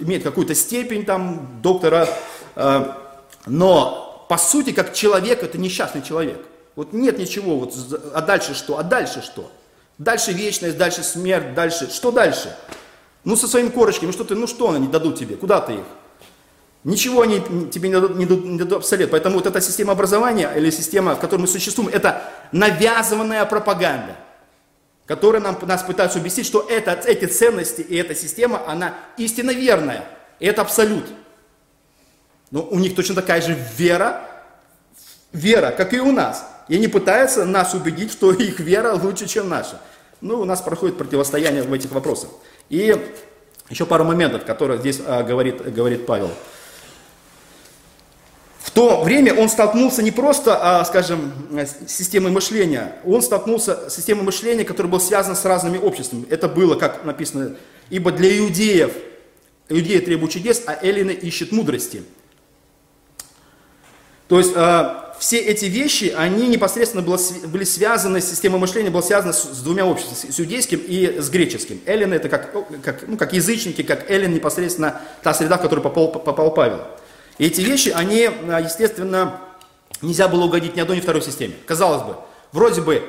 [0.00, 2.08] имеет какую-то степень там доктора,
[2.56, 2.92] э,
[3.46, 6.44] но по сути, как человек, это несчастный человек.
[6.74, 7.74] Вот нет ничего, вот,
[8.12, 8.78] а дальше что?
[8.78, 9.50] А дальше что?
[9.98, 12.56] Дальше вечность, дальше смерть, дальше, что дальше?
[13.24, 15.84] Ну, со своими корочками, что ты, ну что они дадут тебе, куда ты их?
[16.84, 18.26] Ничего они тебе не дадут, не
[18.58, 19.06] дадут, не.
[19.06, 24.16] Поэтому вот эта система образования или система, в которой мы существуем, это навязанная пропаганда,
[25.06, 30.04] которая нам, нас пытается объяснить, что это, эти ценности и эта система, она истинно верная.
[30.38, 31.04] И это абсолют.
[32.50, 34.22] Но у них точно такая же вера,
[35.32, 36.46] вера, как и у нас.
[36.68, 39.80] И они пытаются нас убедить, что их вера лучше, чем наша.
[40.20, 42.30] Ну, у нас проходит противостояние в этих вопросах.
[42.68, 42.96] И
[43.68, 46.30] еще пару моментов, которые здесь а, говорит, говорит Павел.
[48.78, 54.22] То время он столкнулся не просто, а, скажем, с системой мышления, он столкнулся с системой
[54.22, 56.26] мышления, которая была связана с разными обществами.
[56.30, 57.56] Это было, как написано,
[57.90, 58.92] ибо для иудеев,
[59.68, 62.04] иудеи требуют чудес, а эллины ищут мудрости.
[64.28, 69.42] То есть а, все эти вещи, они непосредственно были связаны, система мышления была связана с,
[69.42, 71.80] с двумя обществами, с иудейским и с греческим.
[71.84, 72.52] Эллины это как,
[72.84, 76.82] как, ну, как язычники, как эллин непосредственно та среда, в которую попал, попал Павел.
[77.38, 79.40] И эти вещи, они, а, естественно,
[80.02, 81.54] нельзя было угодить ни одной, ни второй системе.
[81.66, 82.16] Казалось бы,
[82.52, 83.02] вроде бы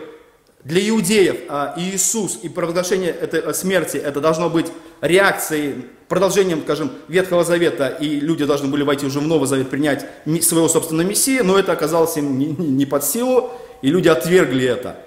[0.63, 4.67] для иудеев а, Иисус и провозглашение этой а, смерти, это должно быть
[5.01, 10.05] реакцией, продолжением, скажем, Ветхого Завета, и люди должны были войти уже в Новый Завет, принять
[10.41, 14.97] своего собственного Мессия, но это оказалось им не, не под силу, и люди отвергли это.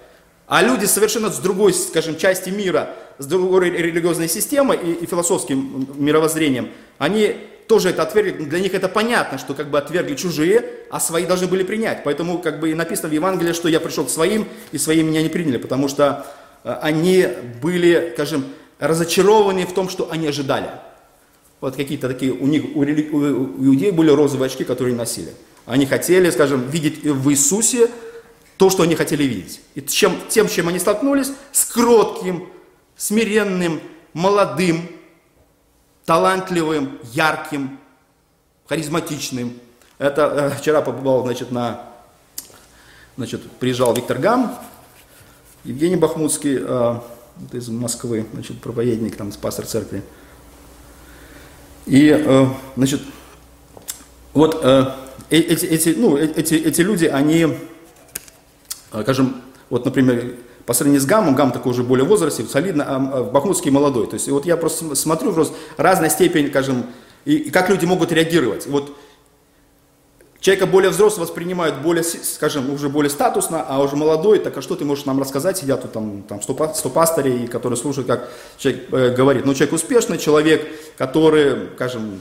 [0.47, 5.87] А люди совершенно с другой, скажем, части мира, с другой религиозной системой и, и философским
[5.97, 7.37] мировоззрением, они
[7.73, 11.47] тоже это отвергли, для них это понятно, что как бы отвергли чужие, а свои должны
[11.47, 12.05] были принять.
[12.05, 15.23] Поэтому как бы и написано в Евангелии, что я пришел к своим, и свои меня
[15.23, 16.27] не приняли, потому что
[16.65, 17.27] э, они
[17.63, 18.45] были, скажем,
[18.79, 20.69] разочарованы в том, что они ожидали.
[21.63, 25.33] Вот какие-то такие, у них, у иудеев были розовые очки, которые носили.
[25.65, 27.89] Они хотели, скажем, видеть в Иисусе
[28.59, 29.63] то, что они хотели видеть.
[29.75, 32.51] И чем, тем, чем они столкнулись, с кротким,
[32.99, 33.81] смиренным,
[34.13, 34.91] молодым,
[36.05, 37.79] талантливым, ярким,
[38.67, 39.59] харизматичным.
[39.99, 41.83] Это э, вчера побывал, значит, на,
[43.17, 44.59] значит, приезжал Виктор Гам,
[45.65, 47.01] Евгений Бахмутский э,
[47.53, 50.03] из Москвы, значит, проповедник, там, пастор церкви.
[51.87, 53.03] И, э, значит,
[54.33, 54.85] вот э,
[55.31, 57.59] э эти, эти, ну, э, эти, эти люди, они,
[58.93, 63.25] э, скажем, вот, например, по сравнению с Гамом, Гам такой уже более возрасте, солидно, а,
[63.25, 64.07] Бахмутский молодой.
[64.07, 66.87] То есть вот я просто смотрю просто разная степень, скажем,
[67.25, 68.67] и, и как люди могут реагировать.
[68.67, 68.97] Вот
[70.41, 74.75] человека более взрослого воспринимают более, скажем, уже более статусно, а уже молодой, так а что
[74.75, 75.59] ты можешь нам рассказать?
[75.59, 79.47] Сидят тут там, там 100, 100 пастырей, которые слушают, как человек э, говорит.
[79.47, 80.67] Ну, человек успешный, человек,
[80.99, 82.21] который, скажем,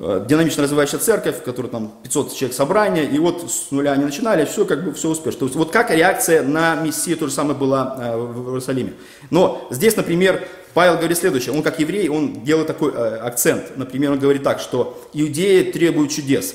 [0.00, 4.46] динамично развивающая церковь, в которой там 500 человек собрания, и вот с нуля они начинали,
[4.46, 5.40] все как бы все успешно.
[5.40, 8.94] То есть вот как реакция на Мессию то же самое была э, в Иерусалиме.
[9.28, 13.76] Но здесь, например, Павел говорит следующее, он как еврей, он делает такой э, акцент.
[13.76, 16.54] Например, он говорит так, что иудеи требуют чудес.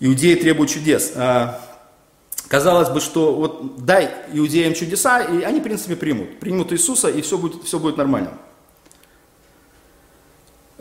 [0.00, 1.12] Иудеи требуют чудес.
[2.48, 6.40] Казалось бы, что вот дай иудеям чудеса, и они, в принципе, примут.
[6.40, 8.32] Примут Иисуса, и все будет, все будет нормально.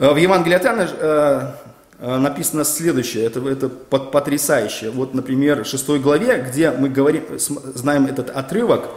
[0.03, 1.51] Э, в Евангелии от Иоанна э,
[1.99, 4.89] э, написано следующее, это, это потрясающе.
[4.89, 8.89] Вот, например, в 6 главе, где мы говорим, знаем этот отрывок,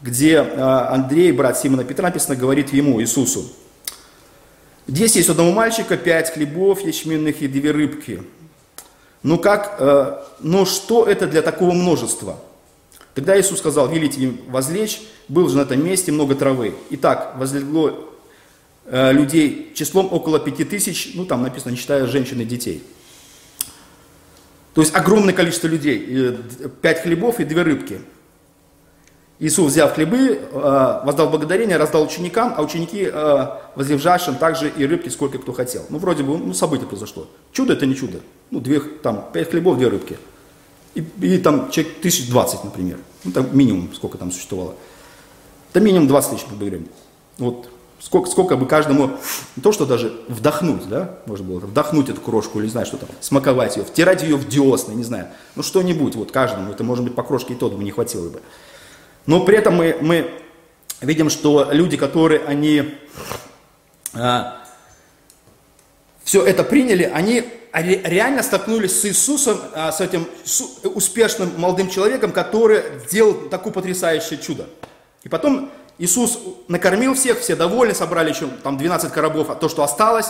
[0.00, 3.50] где Андрей, брат Симона Петра, написано, говорит ему, Иисусу,
[4.86, 8.22] «Здесь есть у одного мальчика пять хлебов ячменных и две рыбки.
[9.22, 9.80] Ну как,
[10.40, 12.36] но что это для такого множества?»
[13.14, 16.74] Тогда Иисус сказал, велите им возлечь, был же на этом месте много травы.
[16.90, 18.13] Итак, возлегло
[18.86, 22.82] людей числом около пяти тысяч, ну там написано, не считая женщин и детей.
[24.74, 26.36] То есть огромное количество людей,
[26.82, 28.00] пять хлебов и две рыбки.
[29.40, 35.08] Иисус, взяв хлебы, э, воздал благодарение, раздал ученикам, а ученики, э, возлежавшим, также и рыбки,
[35.08, 35.84] сколько кто хотел.
[35.90, 37.28] Ну, вроде бы, ну, событие произошло.
[37.50, 38.20] Чудо это не чудо.
[38.52, 40.18] Ну, две, там, пять хлебов, две рыбки.
[40.94, 42.98] И, и там человек тысяч двадцать, например.
[43.24, 44.76] Ну, там минимум, сколько там существовало.
[45.72, 46.86] Это минимум 20 тысяч, мы говорим.
[47.38, 47.68] Вот
[48.04, 49.12] Сколько, сколько бы каждому,
[49.56, 52.98] не то что даже вдохнуть, да, можно было вдохнуть эту крошку, или не знаю, что
[52.98, 57.02] там, смаковать ее, втирать ее в десны, не знаю, ну что-нибудь, вот каждому, это может
[57.02, 58.42] быть по крошке и то бы не хватило бы.
[59.24, 60.30] Но при этом мы, мы
[61.00, 62.94] видим, что люди, которые, они
[64.12, 64.58] а,
[66.24, 70.28] все это приняли, они реально столкнулись с Иисусом, а, с этим
[70.94, 74.66] успешным молодым человеком, который сделал такое потрясающее чудо.
[75.22, 79.82] И потом Иисус накормил всех, все довольны, собрали еще там 12 коробов, а то, что
[79.82, 80.28] осталось.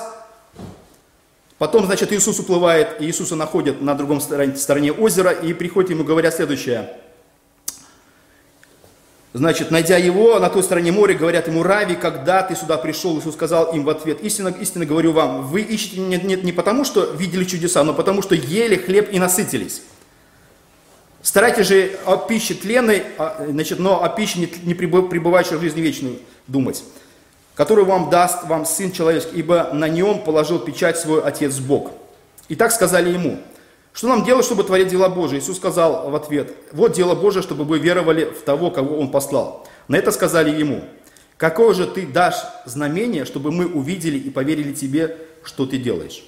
[1.57, 6.05] Потом, значит, Иисус уплывает, и Иисуса находят на другом стороне, стороне озера, и приходят ему,
[6.05, 6.93] говорят следующее.
[9.33, 13.19] Значит, найдя его на той стороне моря, говорят ему, Рави, когда ты сюда пришел?
[13.19, 16.85] Иисус сказал им в ответ, истинно, истинно говорю вам, вы ищете меня не, не потому,
[16.85, 19.83] что видели чудеса, но потому, что ели хлеб и насытились.
[21.25, 25.81] Старайтесь же о пище тленной, а, значит, но о пище не, не пребывающей в жизни
[25.81, 26.85] вечной думать,
[27.55, 31.93] которую вам даст вам Сын Человеческий, ибо на нем положил печать свой Отец Бог.
[32.51, 33.39] И так сказали ему,
[33.95, 35.39] что нам делать, чтобы творить дела Божии?
[35.39, 39.67] Иисус сказал в ответ, вот дело Божие, чтобы вы веровали в того, кого Он послал.
[39.89, 40.85] На это сказали ему,
[41.39, 46.23] какое же ты дашь знамение, чтобы мы увидели и поверили тебе, что ты делаешь?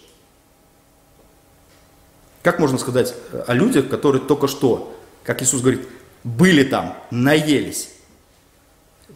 [2.47, 3.13] Как можно сказать
[3.49, 5.81] о людях, которые только что, как Иисус говорит,
[6.23, 7.89] были там, наелись.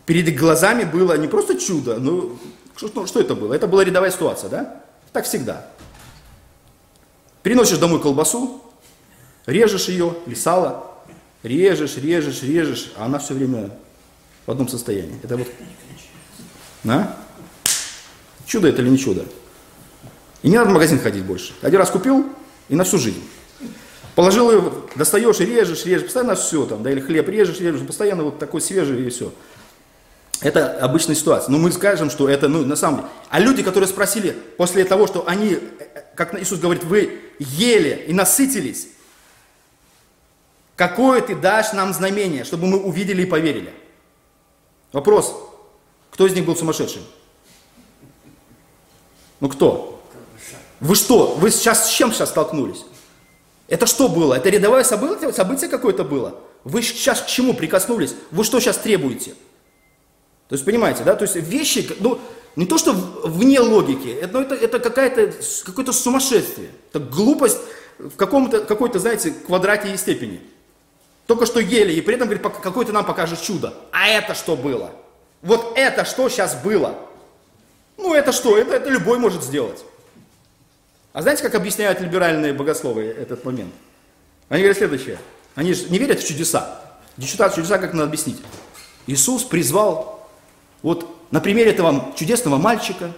[0.05, 2.37] Перед их глазами было не просто чудо, ну
[2.75, 3.55] что, что это было?
[3.55, 4.83] Это была рядовая ситуация, да?
[5.13, 5.65] Так всегда.
[7.45, 8.65] Приносишь домой колбасу,
[9.47, 10.91] режешь ее, или сало,
[11.45, 13.71] режешь, режешь, режешь, а она все время
[14.45, 15.21] в одном состоянии.
[15.23, 15.47] Это вот...
[16.85, 17.17] А?
[18.45, 19.25] Чудо это или не чудо?
[20.43, 21.55] И не надо в магазин ходить больше.
[21.63, 22.27] Один раз купил
[22.71, 23.23] и на всю жизнь.
[24.15, 28.25] Положил ее, достаешь и режешь, режешь, постоянно все там, да, или хлеб режешь, режешь, постоянно
[28.25, 29.33] вот такой свежий и все.
[30.41, 31.53] Это обычная ситуация.
[31.53, 33.09] Но мы скажем, что это, ну, на самом деле.
[33.29, 35.59] А люди, которые спросили после того, что они,
[36.15, 38.89] как Иисус говорит, вы ели и насытились,
[40.77, 43.73] какое ты дашь нам знамение, чтобы мы увидели и поверили?
[44.93, 45.35] Вопрос,
[46.11, 47.03] кто из них был сумасшедшим?
[49.41, 50.00] Ну кто?
[50.81, 51.35] Вы что?
[51.35, 52.85] Вы сейчас с чем сейчас столкнулись?
[53.69, 54.35] Это что было?
[54.35, 56.35] Это рядовое событие, событие какое-то было?
[56.65, 58.15] Вы сейчас к чему прикоснулись?
[58.31, 59.35] Вы что сейчас требуете?
[60.49, 61.15] То есть, понимаете, да?
[61.15, 62.19] То есть вещи, ну,
[62.57, 65.33] не то, что вне логики, это, ну, это, это какая-то,
[65.65, 66.71] какое-то сумасшествие.
[66.91, 67.59] Это глупость
[67.99, 70.41] в каком-то, какой-то, знаете, квадрате и степени.
[71.27, 73.73] Только что ели, и при этом, говорит, какое то нам покажешь чудо.
[73.93, 74.91] А это что было?
[75.43, 76.97] Вот это что сейчас было?
[77.97, 78.59] Ну, это что?
[78.59, 79.85] Это, это любой может сделать.
[81.13, 83.73] А знаете, как объясняют либеральные богословы этот момент?
[84.49, 85.19] Они говорят следующее.
[85.55, 86.81] Они же не верят в чудеса.
[87.19, 88.39] Чудеса, чудеса как надо объяснить?
[89.07, 90.29] Иисус призвал,
[90.83, 93.13] вот на примере этого чудесного мальчика,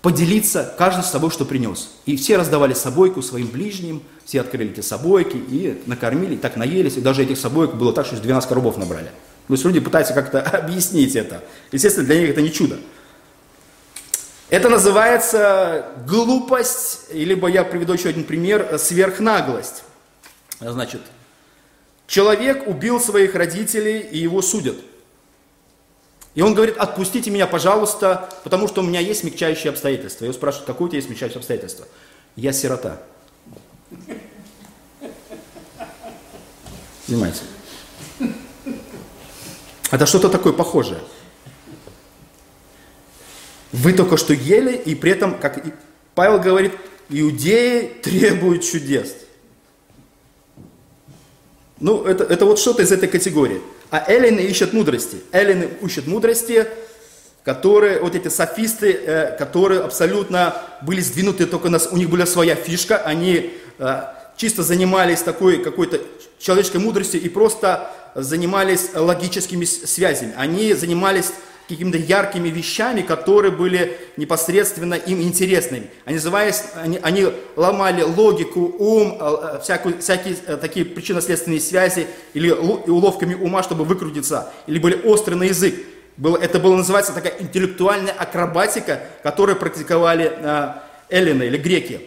[0.00, 1.90] поделиться каждый с собой, что принес.
[2.06, 6.96] И все раздавали собойку своим ближним, все открыли эти собойки и накормили, и так наелись,
[6.96, 9.10] и даже этих собоек было так, что 12 коробов набрали.
[9.48, 11.42] То есть люди пытаются как-то объяснить это.
[11.72, 12.78] Естественно, для них это не чудо.
[14.50, 19.82] Это называется глупость, либо я приведу еще один пример, сверхнаглость.
[20.58, 21.02] Значит,
[22.06, 24.76] человек убил своих родителей, и его судят.
[26.34, 30.24] И он говорит, отпустите меня, пожалуйста, потому что у меня есть смягчающие обстоятельства.
[30.24, 31.86] Его спрашиваю, какое у тебя есть смягчающие обстоятельства?
[32.34, 33.02] Я сирота.
[37.06, 37.40] Понимаете?
[39.90, 41.00] Это что-то такое похожее.
[43.78, 45.64] Вы только что ели, и при этом, как
[46.14, 46.72] Павел говорит,
[47.08, 49.14] иудеи требуют чудес.
[51.78, 53.60] Ну, это, это вот что-то из этой категории.
[53.90, 55.18] А эллины ищут мудрости.
[55.30, 56.66] Эллины ищут мудрости,
[57.44, 62.56] которые, вот эти софисты, э, которые абсолютно были сдвинуты, только нас, у них была своя
[62.56, 64.02] фишка, они э,
[64.36, 66.00] чисто занимались такой какой-то
[66.40, 70.34] человеческой мудростью и просто занимались логическими связями.
[70.36, 71.32] Они занимались
[71.68, 75.90] какими-то яркими вещами, которые были непосредственно им интересными.
[76.04, 77.26] Они, называясь, они, они
[77.56, 83.84] ломали логику, ум, э, э, всякую, всякие э, такие причинно-следственные связи или уловками ума, чтобы
[83.84, 85.74] выкрутиться, или были острые на язык.
[86.16, 90.72] Было, это было называется такая интеллектуальная акробатика, которую практиковали э,
[91.10, 92.00] эллины или греки.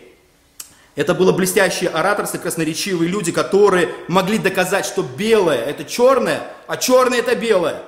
[0.95, 7.19] Это было блестящие ораторы, красноречивые люди, которые могли доказать, что белое это черное, а черное
[7.19, 7.81] это белое.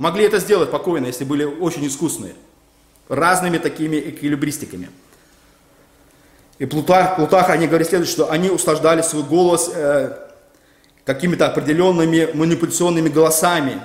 [0.00, 2.32] Могли это сделать спокойно, если были очень искусные.
[3.10, 4.88] Разными такими эквилибристиками.
[6.58, 10.16] И Плутах, Плутах они говорят следующее, что они услаждали свой голос э,
[11.04, 13.82] какими-то определенными манипуляционными голосами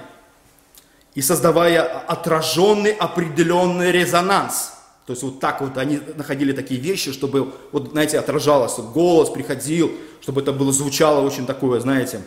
[1.15, 4.71] и создавая отраженный определенный резонанс.
[5.05, 9.91] То есть вот так вот они находили такие вещи, чтобы, вот знаете, отражалось, голос приходил,
[10.21, 12.21] чтобы это было звучало очень такое, знаете,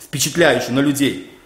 [0.00, 1.37] впечатляюще на людей.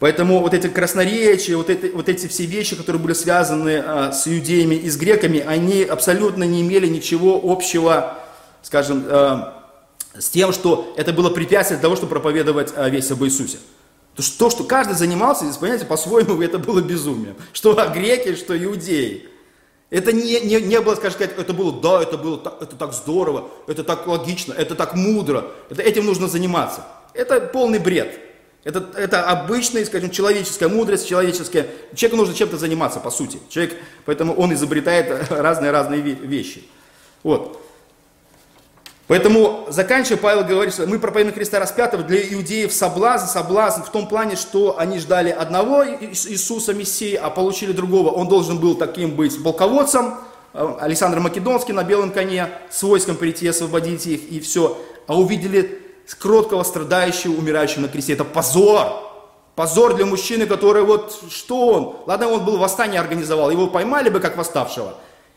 [0.00, 4.26] Поэтому вот эти красноречия, вот, это, вот эти все вещи, которые были связаны а, с
[4.26, 8.18] иудеями и с греками, они абсолютно не имели ничего общего,
[8.62, 9.72] скажем, а,
[10.18, 13.58] с тем, что это было препятствие для того, чтобы проповедовать а, весть об Иисусе.
[14.16, 17.36] То, что, то, что каждый занимался, здесь, понимаете, по-своему это было безумием.
[17.52, 19.28] Что греки, что иудеи.
[19.90, 23.48] Это не, не, не было, скажем сказать, это было, да, это было, это так здорово,
[23.68, 25.46] это так логично, это так мудро.
[25.70, 26.84] Это, этим нужно заниматься.
[27.12, 28.18] Это полный бред.
[28.64, 31.66] Это, это обычная, скажем, человеческая мудрость, человеческая.
[31.94, 33.38] Человеку нужно чем-то заниматься, по сути.
[33.50, 36.64] Человек, поэтому он изобретает разные-разные вещи.
[37.22, 37.60] Вот.
[39.06, 44.08] Поэтому, заканчивая, Павел говорит, что мы проповедуем Христа распятого для иудеев соблазн, соблазн в том
[44.08, 48.12] плане, что они ждали одного Иисуса Мессии, а получили другого.
[48.12, 50.14] Он должен был таким быть полководцем,
[50.54, 54.82] э, Александр Македонский на белом коне, с войском прийти, освободить их и все.
[55.06, 58.12] А увидели кроткого, страдающего, умирающего на кресте.
[58.12, 58.86] Это позор.
[59.54, 61.96] Позор для мужчины, который вот, что он?
[62.06, 64.96] Ладно, он был восстание организовал, его поймали бы как восставшего.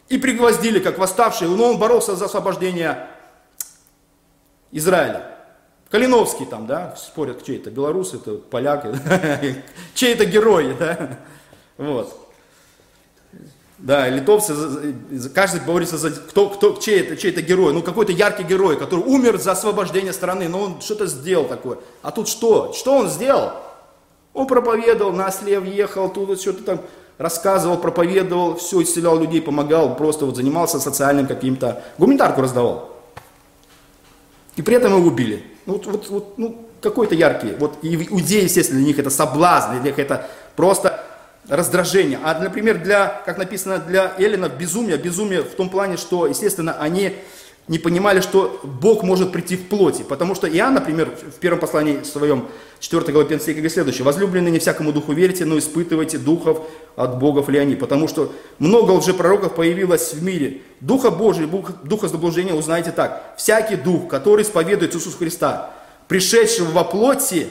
[0.09, 3.07] И пригвоздили, как восставший, но он боролся за освобождение
[4.71, 5.37] Израиля.
[5.89, 8.85] Калиновский там, да, спорят, чей это, белорус, это поляк,
[9.93, 11.17] чей это герой, да,
[11.77, 12.26] вот.
[13.79, 14.55] Да, литовцы,
[15.35, 19.05] каждый борется за, кто, кто, чей это, чей это герой, ну какой-то яркий герой, который
[19.05, 21.77] умер за освобождение страны, но он что-то сделал такое.
[22.01, 22.73] А тут что?
[22.73, 23.51] Что он сделал?
[24.33, 26.81] Он проповедовал, на осле въехал, тут что-то там
[27.19, 32.89] рассказывал, проповедовал, все, исцелял людей, помогал, просто вот занимался социальным каким-то, гуманитарку раздавал.
[34.55, 35.43] И при этом его убили.
[35.67, 37.53] Ну, вот, вот, вот ну, какой-то яркий.
[37.59, 41.03] Вот иудеи, естественно, для них это соблазн, для них это просто
[41.49, 42.19] раздражение.
[42.23, 47.13] А, например, для, как написано, для эллинов безумие, безумие в том плане, что, естественно, они
[47.67, 50.03] не понимали, что Бог может прийти в плоти.
[50.03, 52.47] Потому что Иоанн, например, в первом послании своем,
[52.79, 54.05] 4 главе 15 говорит следующее.
[54.05, 56.61] «Возлюбленные, не всякому духу верите, но испытывайте духов,
[56.95, 57.75] от богов ли они».
[57.75, 60.61] Потому что много лжепророков появилось в мире.
[60.79, 61.47] Духа Божия,
[61.83, 63.33] духа заблуждения узнаете так.
[63.37, 65.73] «Всякий дух, который исповедует Иисуса Христа,
[66.07, 67.47] пришедшего во плоти,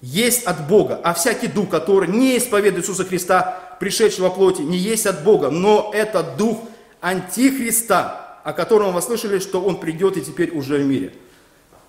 [0.00, 4.78] есть от Бога, а всякий дух, который не исповедует Иисуса Христа, пришедшего во плоти, не
[4.78, 6.58] есть от Бога, но это дух
[7.00, 11.12] антихриста, о котором вы слышали, что он придет и теперь уже в мире.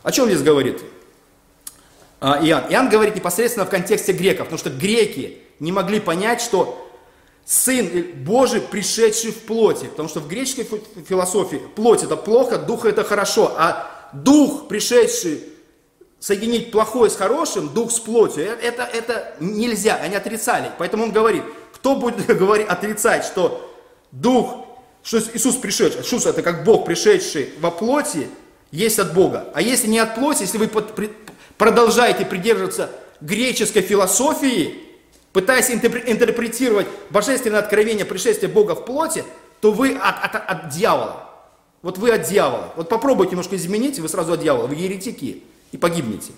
[0.03, 0.81] О чем здесь говорит
[2.19, 2.71] а, Иоанн?
[2.71, 6.87] Иоанн говорит непосредственно в контексте греков, потому что греки не могли понять, что
[7.45, 7.89] Сын
[8.23, 9.85] Божий, пришедший в плоти.
[9.85, 10.67] Потому что в греческой
[11.07, 13.53] философии плоть это плохо, дух это хорошо.
[13.57, 15.43] А дух, пришедший
[16.21, 20.71] соединить плохое с хорошим, дух с плотью, э, это, это нельзя, они отрицали.
[20.77, 21.43] Поэтому он говорит,
[21.73, 23.69] кто будет говорить, отрицать, что
[24.13, 24.67] дух
[25.03, 28.27] что Иисус пришедший, Иисус это как Бог, пришедший во плоти,
[28.71, 29.49] есть от Бога.
[29.53, 31.11] А если не от плоти, если вы под, при,
[31.57, 34.75] продолжаете придерживаться греческой философии,
[35.33, 39.23] пытаясь интерпретировать божественное откровение пришествия Бога в плоти,
[39.59, 41.29] то вы от, от, от дьявола.
[41.81, 42.71] Вот вы от дьявола.
[42.75, 44.67] Вот попробуйте немножко изменить, и вы сразу от дьявола.
[44.67, 46.31] Вы еретики и погибнете.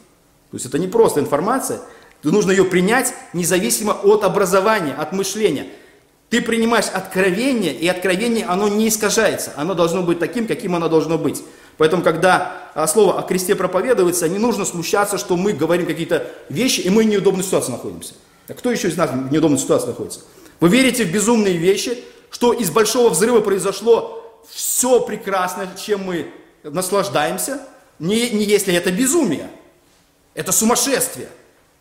[0.51, 1.81] То есть это не просто информация,
[2.23, 5.67] нужно ее принять независимо от образования, от мышления.
[6.29, 9.53] Ты принимаешь откровение, и откровение, оно не искажается.
[9.55, 11.43] Оно должно быть таким, каким оно должно быть.
[11.77, 16.81] Поэтому, когда а, слово о кресте проповедуется, не нужно смущаться, что мы говорим какие-то вещи,
[16.81, 18.13] и мы в неудобной ситуации находимся.
[18.47, 20.21] А кто еще из нас в неудобной ситуации находится?
[20.59, 26.31] Вы верите в безумные вещи, что из большого взрыва произошло все прекрасно, чем мы
[26.63, 27.61] наслаждаемся,
[28.03, 29.49] не, не если это безумие.
[30.33, 31.29] Это сумасшествие.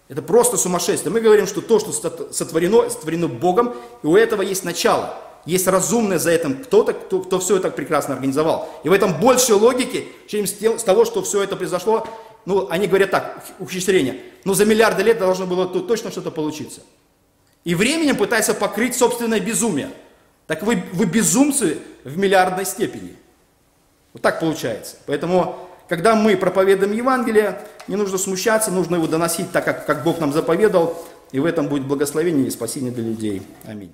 [0.09, 1.13] Это просто сумасшествие.
[1.13, 1.93] Мы говорим, что то, что
[2.33, 5.19] сотворено, сотворено Богом, и у этого есть начало.
[5.47, 8.69] Есть разумное за этим кто-то, кто, кто все это прекрасно организовал.
[8.85, 12.07] И в этом больше логики, чем с того, что все это произошло.
[12.45, 14.21] Ну, они говорят так, ухищрение.
[14.45, 16.83] Ну, за миллиарды лет должно было точно что-то получиться.
[17.65, 19.91] И временем пытается покрыть собственное безумие.
[20.47, 23.17] Так вы, вы безумцы в миллиардной степени.
[24.13, 24.97] Вот так получается.
[25.07, 30.21] Поэтому когда мы проповедуем Евангелие, не нужно смущаться, нужно его доносить так, как, как Бог
[30.21, 30.99] нам заповедал,
[31.33, 33.43] и в этом будет благословение и спасение для людей.
[33.67, 33.93] Аминь.